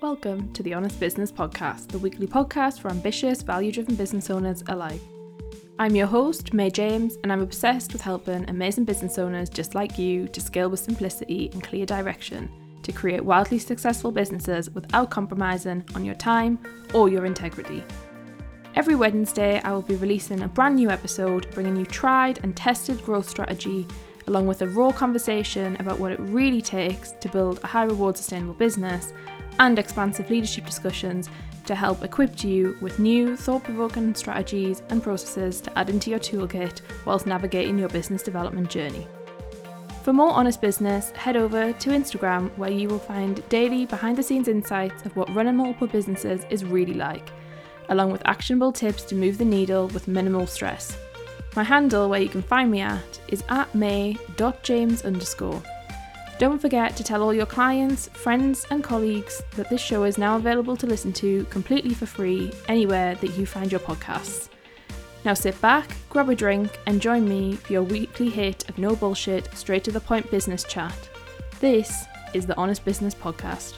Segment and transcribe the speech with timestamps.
[0.00, 4.62] Welcome to the Honest Business Podcast, the weekly podcast for ambitious, value driven business owners
[4.68, 5.00] alike.
[5.80, 9.98] I'm your host, May James, and I'm obsessed with helping amazing business owners just like
[9.98, 12.48] you to scale with simplicity and clear direction
[12.84, 16.60] to create wildly successful businesses without compromising on your time
[16.94, 17.82] or your integrity.
[18.76, 23.02] Every Wednesday, I will be releasing a brand new episode bringing you tried and tested
[23.02, 23.84] growth strategy
[24.28, 28.16] along with a raw conversation about what it really takes to build a high reward
[28.16, 29.12] sustainable business
[29.58, 31.28] and expansive leadership discussions
[31.66, 36.18] to help equip you with new, thought provoking strategies and processes to add into your
[36.18, 39.06] toolkit whilst navigating your business development journey.
[40.02, 44.22] For more honest business, head over to Instagram where you will find daily behind the
[44.22, 47.30] scenes insights of what running multiple businesses is really like,
[47.90, 50.96] along with actionable tips to move the needle with minimal stress.
[51.54, 55.62] My handle where you can find me at is at may.james underscore.
[56.38, 60.36] Don't forget to tell all your clients, friends, and colleagues that this show is now
[60.36, 64.48] available to listen to completely for free anywhere that you find your podcasts.
[65.24, 68.94] Now sit back, grab a drink, and join me for your weekly hit of no
[68.94, 70.96] bullshit, straight to the point business chat.
[71.58, 73.74] This is the Honest Business Podcast.